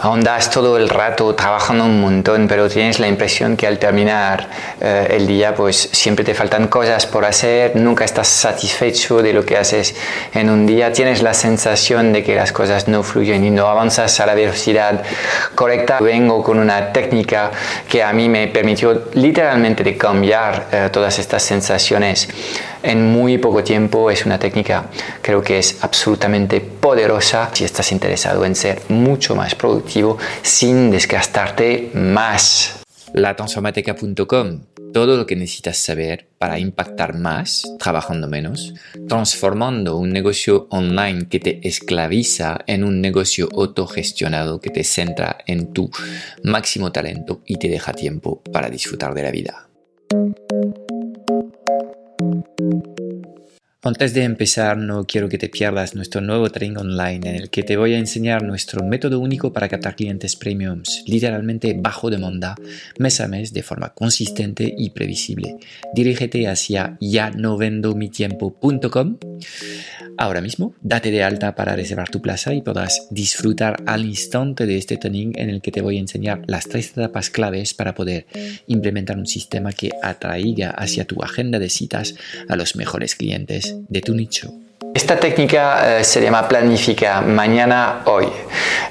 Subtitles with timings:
[0.00, 4.48] andas todo el rato trabajando un montón, pero tienes la impresión que al terminar
[4.80, 9.44] eh, el día, pues siempre te faltan cosas por hacer, nunca estás satisfecho de lo
[9.44, 9.94] que haces
[10.34, 14.18] en un día, tienes la sensación de que las cosas no fluyen y no avanzas
[14.20, 15.02] a la velocidad
[15.54, 15.98] correcta.
[16.00, 17.50] Vengo con una técnica
[17.88, 22.28] que a mí me permitió literalmente de cambiar eh, todas estas sensaciones
[22.82, 24.10] en muy poco tiempo.
[24.10, 24.86] Es una técnica
[25.22, 31.90] creo que es absolutamente poderosa si estás interesado en ser mucho más productivo sin desgastarte
[31.94, 32.82] más.
[33.14, 34.60] Latransformateca.com
[34.92, 38.74] todo lo que necesitas saber para impactar más trabajando menos,
[39.08, 45.72] transformando un negocio online que te esclaviza en un negocio autogestionado que te centra en
[45.72, 45.90] tu
[46.42, 49.68] máximo talento y te deja tiempo para disfrutar de la vida.
[53.84, 57.62] Antes de empezar, no quiero que te pierdas nuestro nuevo training online en el que
[57.62, 62.56] te voy a enseñar nuestro método único para captar clientes premiums, literalmente bajo demanda,
[62.98, 65.58] mes a mes de forma consistente y previsible.
[65.94, 68.10] Dirígete hacia ya no vendo mi
[70.18, 70.74] ahora mismo.
[70.82, 75.32] Date de alta para reservar tu plaza y podrás disfrutar al instante de este training
[75.36, 78.26] en el que te voy a enseñar las tres etapas claves para poder
[78.66, 82.14] implementar un sistema que atraiga hacia tu agenda de citas
[82.48, 84.52] a los mejores clientes de tu nicho.
[84.94, 88.26] Esta técnica eh, se llama planifica mañana hoy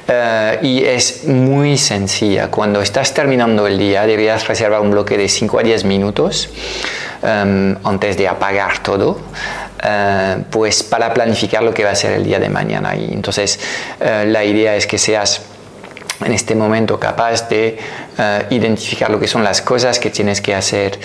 [0.08, 2.50] eh, y es muy sencilla.
[2.50, 6.50] Cuando estás terminando el día deberías reservar un bloque de 5 a 10 minutos
[7.24, 9.20] em, antes de apagar todo
[9.84, 12.96] eh, pues para planificar lo que va a ser el día de mañana.
[12.96, 13.60] Y entonces
[14.00, 15.42] eh, la idea es que seas
[16.26, 17.78] en este momento capaz de
[18.18, 21.00] eh, identificar lo que son las cosas que tienes que hacer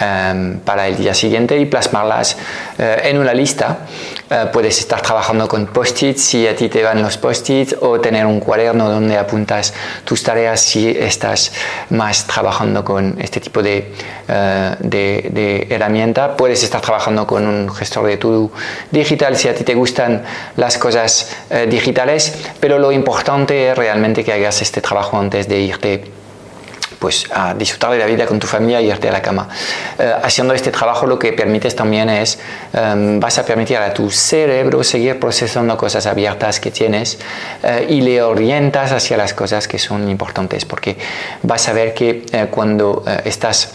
[0.00, 2.36] Em, para el día siguiente y plasmarlas
[2.78, 3.78] eh, en una lista.
[4.30, 8.24] Eh, puedes estar trabajando con post-its si a ti te van los post-its o tener
[8.24, 11.50] un cuaderno donde apuntas tus tareas si estás
[11.90, 13.92] más trabajando con este tipo de,
[14.28, 16.36] eh, de, herramienta.
[16.36, 18.52] Puedes estar trabajando con un gestor de todo
[18.92, 20.22] digital si a ti te gustan
[20.54, 21.34] las cosas
[21.68, 26.17] digitales, pero lo importante es realmente que hagas este trabajo antes de irte
[26.98, 29.48] pues a disfrutar de la vida con tu familia y irte a la cama.
[29.98, 32.38] Eh, haciendo este trabajo lo que permites también es,
[32.72, 37.18] em, vas a permitir a tu cerebro seguir procesando cosas abiertas que tienes
[37.62, 40.96] eh, y le orientas hacia las cosas que son importantes, porque
[41.42, 43.72] vas a ver que eh, cuando estás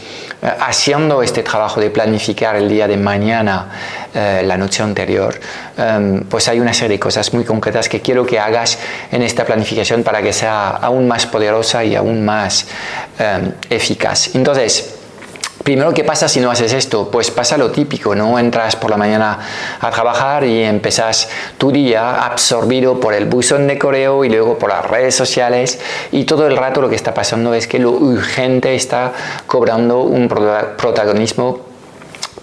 [0.59, 3.70] haciendo este trabajo de planificar el día de mañana,
[4.14, 5.40] la noche anterior,
[5.76, 8.78] em, pues hay una serie de cosas muy concretas que quiero que hagas
[9.12, 12.68] en esta planificación para que sea aún más poderosa y aún más
[13.20, 14.34] Em, eficaz.
[14.34, 14.93] Entonces,
[15.63, 17.09] Primero, ¿qué pasa si no haces esto?
[17.09, 18.38] Pues pasa lo típico, ¿no?
[18.38, 19.40] Entras por la mañana
[19.79, 24.69] a trabajar y empezás tu día absorbido por el buzón de correo y luego por
[24.69, 25.79] las redes sociales
[26.12, 29.13] y todo el rato lo que está pasando es que lo urgente está
[29.47, 31.62] cobrando un protagonismo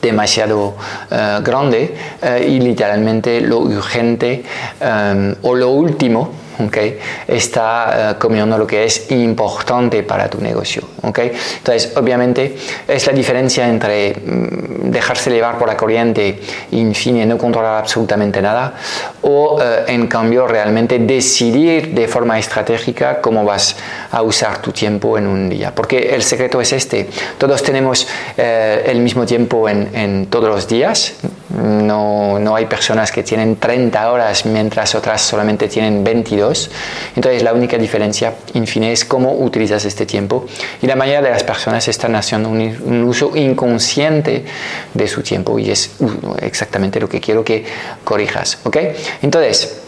[0.00, 0.76] demasiado
[1.10, 4.42] eh, grande eh, y literalmente lo urgente
[4.80, 10.82] em, o lo último okay, está uh, comiendo lo que es importante para tu negocio.
[11.02, 11.32] Okay?
[11.58, 12.56] Entonces, obviamente,
[12.86, 17.78] es la diferencia entre mm, dejarse llevar por la corriente y, en fin, no controlar
[17.78, 18.74] absolutamente nada,
[19.22, 23.76] o, uh, en cambio, realmente decidir de forma estratégica cómo vas
[24.10, 25.74] a usar tu tiempo en un día.
[25.74, 27.08] Porque el secreto es este.
[27.38, 28.40] Todos tenemos uh,
[28.84, 31.14] el mismo tiempo en, en todos los días.
[31.50, 36.49] No, no hay personas que tienen 30 horas mientras otras solamente tienen 22
[37.16, 40.46] entonces la única diferencia, en fin, es cómo utilizas este tiempo.
[40.82, 44.44] Y la mayoría de las personas están haciendo un, uso inconsciente
[44.94, 47.64] de su tiempo y es uh, exactamente lo que quiero que
[48.04, 48.58] corrijas.
[48.64, 48.76] ¿ok?
[49.22, 49.80] Entonces,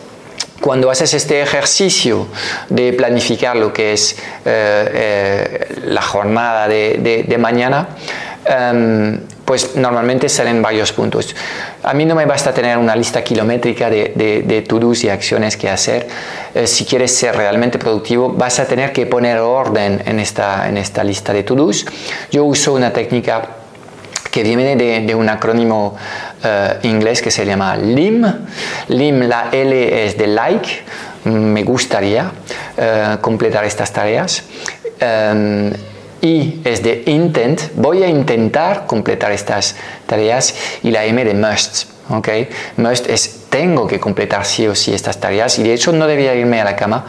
[0.61, 2.28] cuando haces este ejercicio
[2.69, 4.12] de planificar lo que es
[4.44, 7.89] eh, eh, la jornada de, de, mañana,
[8.44, 11.34] em, pues normalmente salen varios puntos.
[11.82, 15.69] A mí no me basta tener una lista kilométrica de, de, to-dos y acciones que
[15.69, 16.06] hacer.
[16.54, 20.76] Eh, si quieres ser realmente productivo, vas a tener que poner orden en esta, en
[20.76, 21.87] esta lista de to-dos.
[22.31, 23.43] Yo uso una técnica
[24.31, 25.94] que viene de, un acrónimo
[26.43, 28.25] uh, inglés que se llama LIM.
[28.88, 30.69] LIM, la L es de like,
[31.25, 34.43] me gustaría uh, completar estas tareas.
[35.02, 35.70] Um,
[36.22, 39.74] I es de intent, voy a intentar completar estas
[40.06, 41.90] tareas y la M de must.
[42.10, 42.48] Okay?
[42.76, 46.34] Must es tengo que completar sí o sí estas tareas y de hecho no debería
[46.34, 47.04] irme a la cama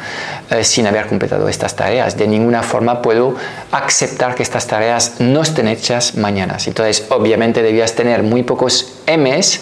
[0.50, 2.18] eh, sin haber completado estas tareas.
[2.18, 3.36] De ninguna forma puedo
[3.72, 6.58] aceptar que estas tareas no estén hechas mañana.
[6.66, 9.62] Entonces, obviamente debías tener muy pocos M's,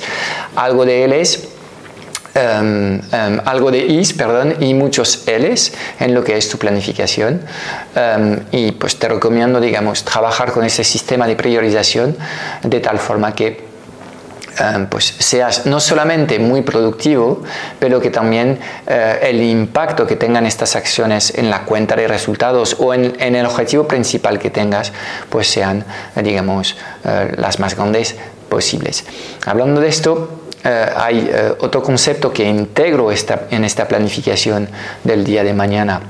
[0.55, 1.50] algo de L's
[2.33, 7.41] em, em, algo de is, perdón, y muchos Ls en lo que es tu planificación.
[8.51, 12.15] y pues te recomiendo, digamos, trabajar con ese sistema de priorización
[12.63, 13.71] de tal forma que
[14.89, 17.41] pues seas no solamente muy productivo,
[17.79, 22.75] pero que también eh, el impacto que tengan estas acciones en la cuenta de resultados
[22.79, 24.91] o en, el objetivo principal que tengas,
[25.29, 25.85] pues sean,
[26.21, 26.75] digamos,
[27.05, 28.15] eh, las más grandes
[28.49, 29.05] posibles.
[29.45, 34.69] Hablando de esto, hay eh, otro concepto que integro esta, en esta planificación
[35.03, 36.01] del día de mañana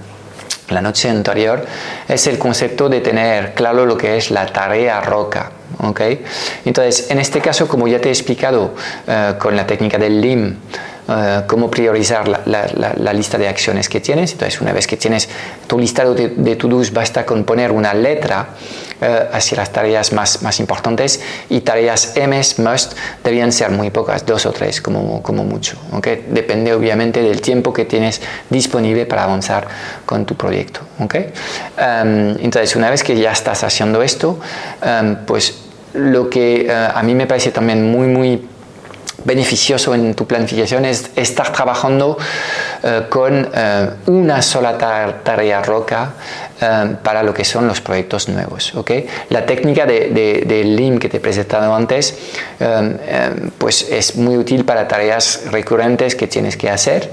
[0.71, 1.65] la noche anterior
[2.07, 5.51] es el concepto de tener claro lo que es la tarea roca.
[5.80, 6.24] ¿okay?
[6.65, 8.74] Entonces, en este caso, como ya te he explicado
[9.07, 10.57] eh, con la técnica del LIM,
[11.07, 14.33] eh, cómo priorizar la, lista de acciones que tienes.
[14.33, 15.30] Entonces, una vez que tienes
[15.68, 18.50] tu listado de, de to-dos, basta con poner una letra
[19.03, 21.19] eh, hacia las tareas más, más importantes
[21.50, 22.94] y tareas M, must,
[23.24, 25.75] debían ser muy pocas, dos o tres como, como mucho.
[25.92, 26.27] ¿okay?
[26.30, 28.21] Depende obviamente del tiempo que tienes
[28.51, 29.68] disponible para avanzar
[30.06, 30.81] con tu proyecto.
[31.00, 31.33] ¿okay?
[31.80, 34.39] Em, entonces, una vez que ya estás haciendo esto,
[34.83, 35.56] em, pues
[35.94, 38.48] lo que eh, a mí me parece también muy, muy
[39.23, 42.18] beneficioso en tu planificación es estar trabajando
[42.83, 44.77] eh, con eh, una sola
[45.23, 46.13] tarea roca
[46.59, 48.73] eh, para lo que son los proyectos nuevos.
[49.29, 52.18] La técnica de, de LIM que te he presentado antes
[53.57, 57.12] pues es muy útil para tareas recurrentes que tienes que hacer.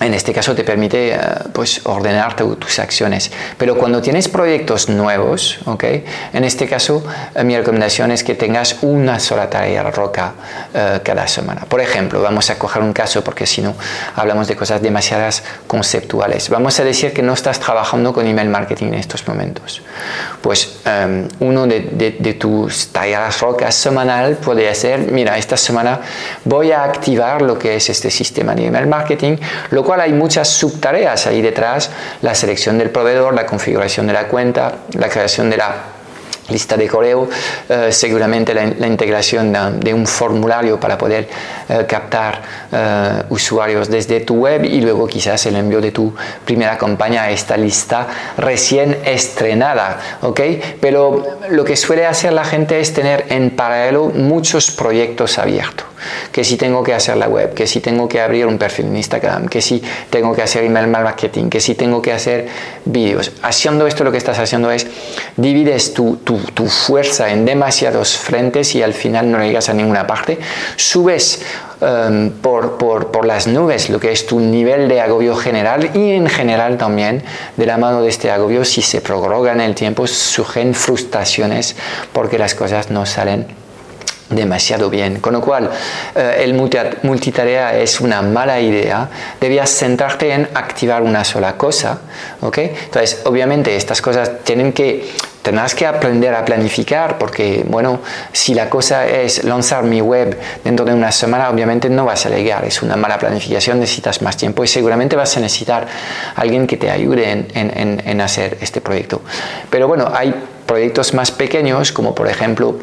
[0.00, 1.18] En este caso te permite eh,
[1.52, 3.30] pues, ordenar tus acciones.
[3.56, 6.04] Pero cuando tienes proyectos nuevos, ¿okay?
[6.32, 7.02] en este caso
[7.34, 10.34] eh, mi recomendación es que tengas una sola tarea roca
[10.72, 11.62] eh, cada semana.
[11.62, 13.74] Por ejemplo, vamos a coger un caso porque si no
[14.14, 16.48] hablamos de cosas demasiadas conceptuales.
[16.48, 19.82] Vamos a decir que no estás trabajando con email marketing en estos momentos.
[20.40, 26.00] Pues um, uno de, de, de, tus tareas rocas semanal puede ser, mira, esta semana
[26.44, 29.36] voy a activar lo que es este sistema de email marketing,
[29.70, 31.90] lo cual hay muchas subtareas ahí detrás,
[32.20, 35.76] la selección del proveedor, la configuración de la cuenta, la creación de la
[36.50, 37.26] lista de correo,
[37.70, 39.50] eh, seguramente la, integración
[39.80, 41.26] de, un formulario para poder
[41.70, 46.14] eh, captar eh, usuarios desde tu web y luego quizás el envío de tu
[46.44, 48.06] primera campaña a esta lista
[48.36, 50.40] recién estrenada, ¿ok?
[50.82, 55.86] Pero lo que suele hacer la gente es tener en paralelo muchos proyectos abiertos
[56.32, 58.96] que si tengo que hacer la web, que si tengo que abrir un perfil en
[58.96, 62.48] Instagram, que si tengo que hacer email marketing, que si tengo que hacer
[62.84, 63.32] vídeos.
[63.42, 64.86] Haciendo esto lo que estás haciendo es
[65.36, 70.06] divides tu, tu, tu fuerza en demasiados frentes y al final no llegas a ninguna
[70.06, 70.38] parte.
[70.76, 71.42] Subes
[71.80, 76.12] um, por, por, por, las nubes lo que es tu nivel de agobio general y
[76.12, 77.22] en general también
[77.56, 81.76] de la mano de este agobio si se prorroga en el tiempo surgen frustraciones
[82.12, 83.46] porque las cosas no salen
[84.30, 85.20] demasiado bien.
[85.20, 85.70] Con lo cual,
[86.14, 89.08] eh, el multitarea es una mala idea.
[89.40, 91.98] Debías centrarte en activar una sola cosa.
[92.40, 92.58] ¿ok?
[92.58, 95.08] Entonces, obviamente, estas cosas tienen que
[95.42, 98.00] tendrás que aprender a planificar porque, bueno,
[98.32, 102.28] si la cosa es lanzar mi web dentro de una semana, obviamente no vas a
[102.28, 105.86] llegar, es una mala planificación, necesitas más tiempo y seguramente vas a necesitar
[106.34, 109.22] alguien que te ayude en, en, en hacer este proyecto.
[109.70, 110.34] Pero bueno, hay
[110.66, 112.76] proyectos más pequeños, como por ejemplo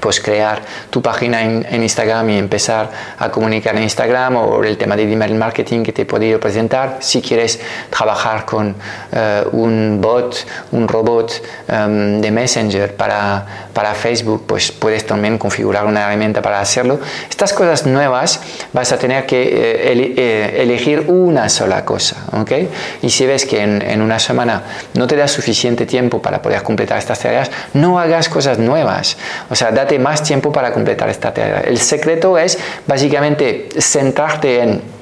[0.00, 4.96] pues crear tu página en, Instagram y empezar a comunicar en Instagram o el tema
[4.96, 6.98] de email marketing que te he podido presentar.
[7.00, 7.60] Si quieres
[7.90, 8.74] trabajar con
[9.12, 15.86] eh, un bot, un robot em, de Messenger para, para Facebook, pues puedes también configurar
[15.86, 17.00] una herramienta para hacerlo.
[17.28, 18.40] Estas cosas nuevas
[18.72, 22.16] vas a tener que eh, eh, elegir una sola cosa.
[22.32, 22.68] ¿okay?
[23.02, 24.62] Y si ves que en, en una semana
[24.94, 29.16] no te da suficiente tiempo para poder completar estas tareas, no hagas cosas nuevas.
[29.48, 31.60] O sea, date más tiempo para completar esta tarea.
[31.60, 34.99] El secreto es básicamente centrarte en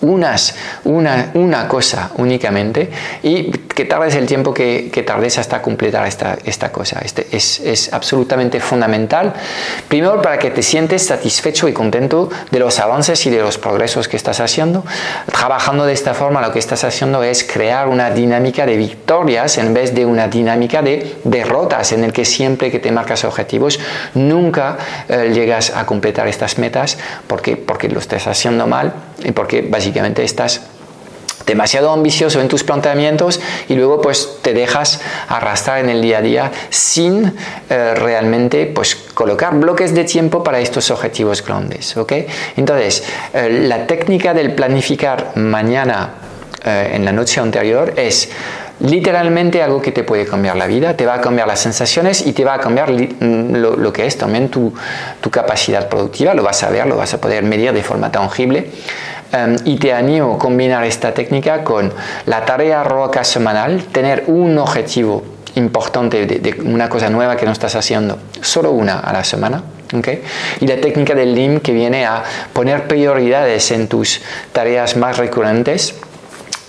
[0.00, 2.90] unas, una, una cosa únicamente
[3.22, 7.00] y que tardes el tiempo que, que tardes hasta completar esta, esta cosa.
[7.04, 9.32] Este es, es, absolutamente fundamental.
[9.88, 14.08] Primero, para que te sientes satisfecho y contento de los avances y de los progresos
[14.08, 14.84] que estás haciendo.
[15.32, 19.74] Trabajando de esta forma, lo que estás haciendo es crear una dinámica de victorias en
[19.74, 23.78] vez de una dinámica de derrotas, en el que siempre que te marcas objetivos,
[24.14, 24.76] nunca
[25.08, 30.62] eh, llegas a completar estas metas porque, porque lo estás haciendo mal porque básicamente estás
[31.48, 36.22] demasiado ambicioso en tus planteamientos y luego pues te dejas arrastrar en el día a
[36.22, 37.32] día sin
[37.70, 42.12] eh, realmente pues colocar bloques de tiempo para estos objetivos grandes ¿ok?
[42.56, 46.10] entonces eh, la técnica del planificar mañana
[46.64, 48.28] eh, en la noche anterior es
[48.80, 52.32] literalmente algo que te puede cambiar la vida, te va a cambiar las sensaciones y
[52.32, 54.72] te va a cambiar mm, lo, que es también tu,
[55.30, 58.70] capacidad productiva, lo vas a ver, lo vas a poder medir de forma tangible.
[59.30, 61.92] Em, y te animo a combinar esta técnica con
[62.26, 65.22] la tarea roca semanal, tener un objetivo
[65.54, 69.62] importante de, una cosa nueva que no estás haciendo, solo una a la semana.
[69.92, 70.22] ¿okay?
[70.60, 75.94] Y la técnica del LIM que viene a poner prioridades en tus tareas más recurrentes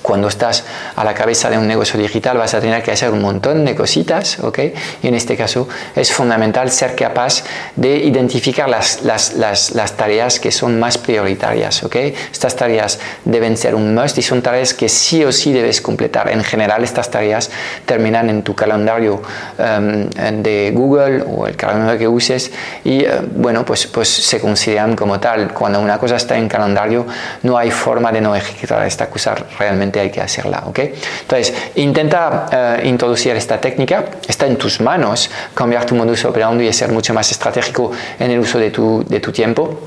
[0.02, 0.64] cuando estás
[0.96, 3.76] a la cabeza de un negocio digital vas a tener que hacer un montón de
[3.76, 4.60] cositas, ¿ok?
[5.04, 7.44] Y en este caso es fundamental ser capaz
[7.76, 11.96] de identificar las, las, las, las tareas que son más prioritarias, ¿ok?
[12.32, 16.30] Estas tareas deben ser un must y son tareas que sí o sí debes completar.
[16.30, 17.50] En general estas tareas
[17.86, 19.22] terminan en tu calendario
[19.58, 20.10] um,
[20.42, 22.52] de Google o el calendario que uses
[22.84, 25.54] y uh, bueno, pues, pues se consideran como tal.
[25.54, 27.06] Cuando una cosa está en calendario
[27.44, 30.80] no hay forma de no ejecutar esta cosa realmente hay que hacerla, ¿ok?
[31.22, 36.74] Entonces, intenta eh, introducir esta técnica, está en tus manos cambiar tu modus operandi y
[36.74, 39.80] ser mucho más estratégico en el uso de tu, de tu tiempo.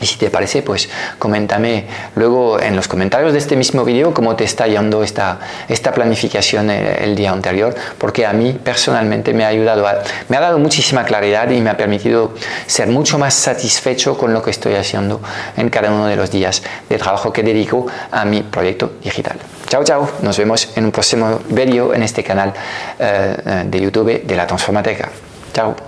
[0.00, 0.88] Y si te parece, pues
[1.18, 5.92] coméntame luego en los comentarios de este mismo vídeo cómo te está yendo esta, esta
[5.92, 9.84] planificación el, día anterior, porque a mí personalmente me ha ayudado,
[10.28, 12.32] me ha dado muchísima claridad y me ha permitido
[12.66, 15.20] ser mucho más satisfecho con lo que estoy haciendo
[15.56, 19.36] en cada uno de los días de trabajo que dedico a mi proyecto digital.
[19.68, 22.54] Chao, chao, nos vemos en un próximo vídeo en este canal
[22.98, 25.10] eh, eh, de YouTube de la Transformateca.
[25.52, 25.87] Chao